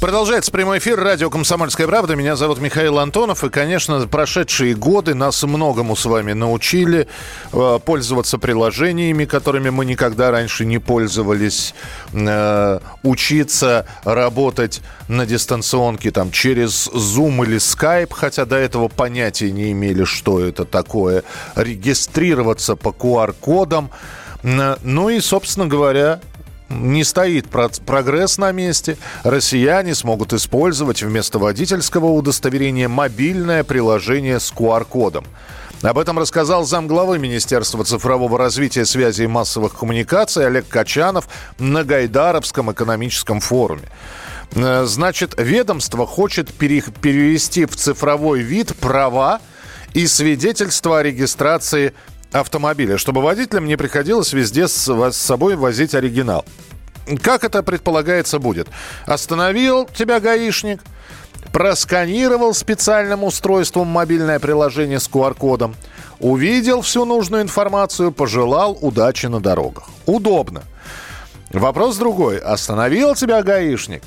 [0.00, 2.14] Продолжается прямой эфир радио «Комсомольская правда».
[2.14, 3.42] Меня зовут Михаил Антонов.
[3.42, 7.08] И, конечно, прошедшие годы нас многому с вами научили
[7.52, 11.74] э, пользоваться приложениями, которыми мы никогда раньше не пользовались,
[12.12, 19.72] э, учиться работать на дистанционке там, через Zoom или Skype, хотя до этого понятия не
[19.72, 21.24] имели, что это такое,
[21.54, 23.90] регистрироваться по QR-кодам.
[24.42, 26.20] Ну и, собственно говоря,
[26.68, 28.96] не стоит про- прогресс на месте.
[29.22, 35.24] Россияне смогут использовать вместо водительского удостоверения мобильное приложение с QR-кодом.
[35.82, 42.72] Об этом рассказал замглавы Министерства цифрового развития связи и массовых коммуникаций Олег Качанов на Гайдаровском
[42.72, 43.82] экономическом форуме.
[44.54, 49.40] Э, Значит, ведомство хочет пере- перевести в цифровой вид права
[49.92, 51.92] и свидетельство о регистрации
[52.40, 56.44] автомобиля, чтобы водителям не приходилось везде с, с собой возить оригинал.
[57.22, 58.68] Как это предполагается будет?
[59.06, 60.80] Остановил тебя гаишник,
[61.52, 65.76] просканировал специальным устройством мобильное приложение с QR-кодом,
[66.18, 69.84] увидел всю нужную информацию, пожелал удачи на дорогах.
[70.06, 70.62] Удобно.
[71.50, 72.38] Вопрос другой.
[72.38, 74.02] Остановил тебя гаишник,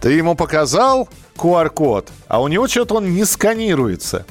[0.00, 4.26] ты ему показал QR-код, а у него что-то он не сканируется.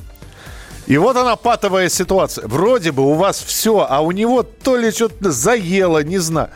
[0.91, 2.45] И вот она патовая ситуация.
[2.49, 6.49] Вроде бы у вас все, а у него то ли что-то заело, не знаю.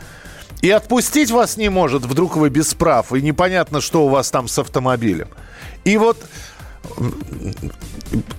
[0.60, 4.46] И отпустить вас не может, вдруг вы без прав, и непонятно, что у вас там
[4.46, 5.28] с автомобилем.
[5.86, 6.18] И вот,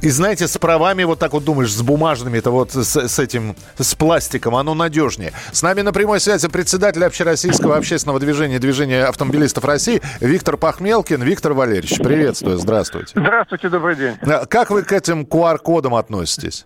[0.02, 3.56] и знаете, с правами вот так вот думаешь, с бумажными, это вот с, с этим,
[3.78, 5.32] с пластиком, оно надежнее.
[5.52, 11.22] С нами на прямой связи председатель общероссийского общественного движения, движения автомобилистов России Виктор Пахмелкин.
[11.22, 13.14] Виктор Валерьевич, приветствую, здравствуйте.
[13.16, 14.16] Здравствуйте, добрый день.
[14.22, 16.66] А Как вы к этим QR-кодам относитесь?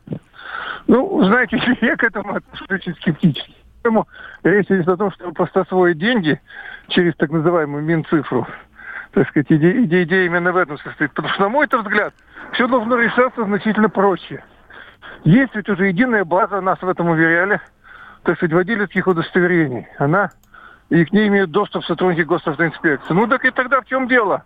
[0.88, 3.56] Ну, знаете, я к этому отношусь очень скептически.
[3.81, 4.08] Поэтому
[4.44, 6.40] речь идет о том, чтобы просто освоить деньги
[6.90, 8.48] через так называемую Минцифру.
[9.14, 11.12] Так сказать, идея, идея, именно в этом состоит.
[11.12, 12.14] Потому что, на мой взгляд,
[12.54, 14.44] все должно решаться значительно проще.
[15.24, 17.60] Есть ведь уже единая база, нас в этом уверяли,
[18.24, 19.88] так сказать, водительских удостоверений.
[19.98, 20.32] Она,
[20.90, 23.14] и к ней имеют доступ сотрудники госавтоинспекции.
[23.14, 24.46] Ну так и тогда в чем дело?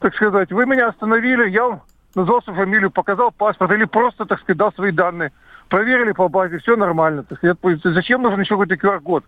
[0.00, 1.82] Так сказать, вы меня остановили, я вам
[2.14, 5.32] назвал свою фамилию, показал паспорт или просто, так сказать, дал свои данные.
[5.68, 7.22] Проверили по базе, все нормально.
[7.22, 9.24] Так сказать, зачем нужен еще какой-то QR-код?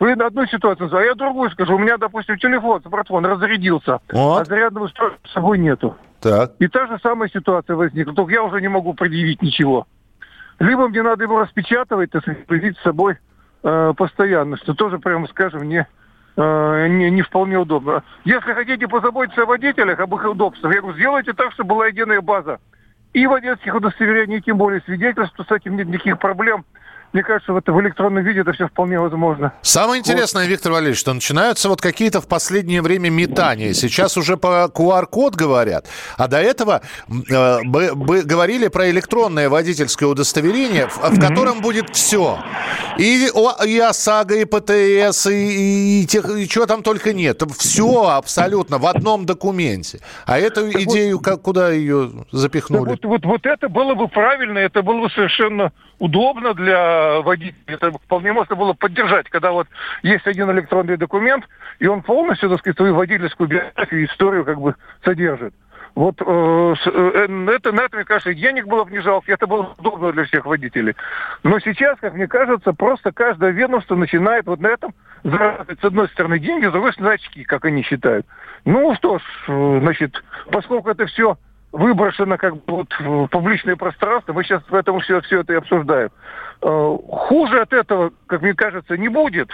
[0.00, 1.74] Вы на одну ситуацию назовете, а я другую скажу.
[1.76, 4.40] У меня, допустим, телефон, смартфон разрядился, Вот.
[4.40, 5.94] а зарядного устройства с собой нету.
[6.20, 6.52] Так.
[6.58, 9.86] И та же самая ситуация возникла, только я уже не могу предъявить ничего.
[10.58, 13.18] Либо мне надо его распечатывать, так сказать, с собой
[13.62, 15.86] э, постоянно, что тоже, прямо скажем, не,
[16.36, 18.02] э, не, не вполне удобно.
[18.24, 22.22] Если хотите позаботиться о водителях, об их удобствах, я говорю, сделайте так, чтобы была единая
[22.22, 22.58] база.
[23.12, 26.64] И водительских удостоверений, и тем более свидетельств, с этим нет никаких проблем.
[27.12, 29.52] Мне кажется, в, это, в электронном виде это все вполне возможно.
[29.62, 33.72] Самое интересное, Виктор Валерьевич, что начинаются вот какие-то в последнее время метания.
[33.72, 40.08] Сейчас уже по QR-код говорят, а до этого э, бы, бы говорили про электронное водительское
[40.08, 42.38] удостоверение, в, в котором будет все.
[42.98, 47.42] И, о- и ОСАГО, и ПТС, и, и, тех, и чего там только нет.
[47.58, 50.00] Все абсолютно в одном документе.
[50.26, 52.90] А эту идею, как, куда ее запихнули?
[52.90, 57.54] Вот, вот, вот это было бы правильно, это было бы совершенно удобно для водителей.
[57.66, 59.68] Это вполне можно было поддержать, когда вот
[60.02, 61.44] есть один электронный документ,
[61.78, 65.54] и он полностью, так сказать, свою водительскую биографию, историю как бы содержит.
[65.94, 69.62] Вот э, э, это, на это, мне кажется, денег было бы не жалко, это было
[69.62, 70.94] бы удобно для всех водителей.
[71.42, 76.08] Но сейчас, как мне кажется, просто каждое ведомство начинает вот на этом зарабатывать с одной
[76.08, 78.26] стороны деньги, с другой стороны очки, как они считают.
[78.64, 81.36] Ну что ж, э, значит, поскольку это все
[81.72, 86.10] выброшено как бы вот в публичное пространство, мы сейчас поэтому все, все это и обсуждаем.
[86.62, 89.50] Э, Хуже от этого, как мне кажется, не будет.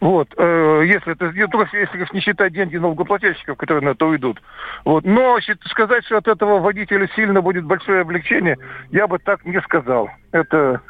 [0.00, 4.40] Вот, э, если это только если не считать деньги налогоплательщиков, которые на это уйдут.
[4.84, 5.04] Вот.
[5.04, 5.38] Но
[5.70, 8.56] сказать, что от этого водителя сильно будет большое облегчение,
[8.90, 10.10] я бы так не сказал.
[10.32, 10.80] Это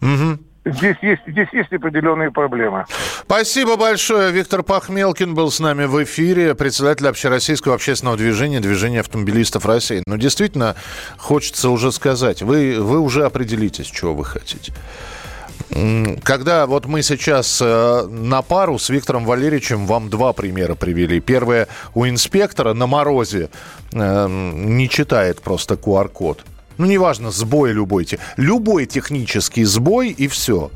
[0.00, 0.40] Мгм.
[0.64, 2.84] здесь есть, здесь есть определенные проблемы.
[2.88, 4.32] Спасибо большое.
[4.32, 10.02] Виктор Пахмелкин был с нами в эфире, председатель общероссийского общественного движения, движения автомобилистов России.
[10.06, 10.74] Ну, действительно,
[11.16, 14.72] хочется уже сказать, вы, вы уже определитесь, чего вы хотите.
[16.22, 21.20] Когда вот мы сейчас э, на пару с Виктором Валерьевичем вам два примера привели.
[21.20, 23.48] Первое, у инспектора на морозе
[23.92, 26.44] э, не читает просто QR-код.
[26.76, 28.06] Ну, неважно, сбой любой.
[28.36, 30.70] Любой технический сбой и все.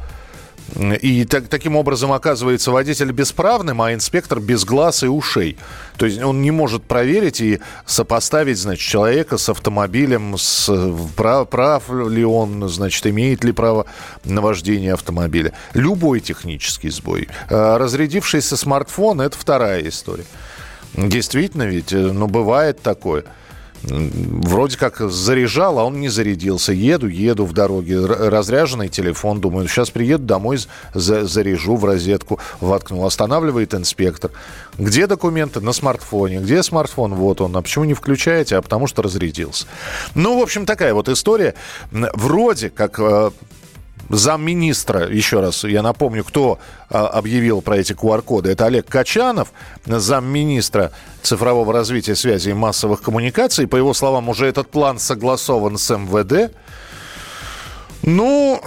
[0.76, 5.56] И так, таким образом оказывается водитель бесправным, а инспектор без глаз и ушей.
[5.96, 10.70] То есть он не может проверить и сопоставить, значит, человека с автомобилем, с,
[11.16, 13.86] прав, прав ли он, значит, имеет ли право
[14.24, 15.52] на вождение автомобиля.
[15.72, 17.28] Любой технический сбой.
[17.48, 20.26] А разрядившийся смартфон– это вторая история.
[20.94, 23.24] Действительно ведь, э, ну, бывает такое–
[23.82, 26.72] вроде как заряжал, а он не зарядился.
[26.72, 30.58] Еду, еду в дороге, разряженный телефон, думаю, сейчас приеду домой,
[30.94, 33.06] за, заряжу в розетку, воткнул.
[33.06, 34.30] Останавливает инспектор.
[34.78, 35.60] Где документы?
[35.60, 36.38] На смартфоне.
[36.38, 37.14] Где смартфон?
[37.14, 37.56] Вот он.
[37.56, 38.56] А почему не включаете?
[38.56, 39.66] А потому что разрядился.
[40.14, 41.54] Ну, в общем, такая вот история.
[41.90, 43.30] Вроде как э,
[44.08, 46.58] замминистра, еще раз, я напомню, кто
[46.90, 49.52] а, объявил про эти QR-коды, это Олег Качанов,
[49.84, 53.66] замминистра цифрового развития связи и массовых коммуникаций.
[53.66, 56.52] По его словам, уже этот план согласован с МВД.
[58.02, 58.62] Ну,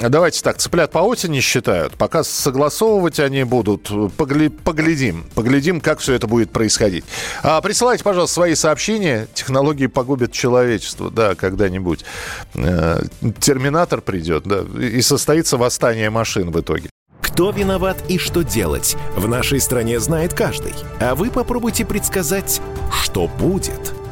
[0.00, 1.94] давайте так, цыплят по осени считают.
[1.96, 5.26] Пока согласовывать они будут, погля- поглядим.
[5.34, 7.04] Поглядим, как все это будет происходить.
[7.42, 9.28] А, присылайте, пожалуйста, свои сообщения.
[9.34, 12.04] Технологии погубят человечество, да, когда-нибудь.
[12.54, 13.02] Э,
[13.40, 16.90] терминатор придет, да, и состоится восстание машин в итоге.
[17.20, 20.74] Кто виноват и что делать, в нашей стране знает каждый.
[21.00, 22.60] А вы попробуйте предсказать,
[22.90, 23.94] что будет–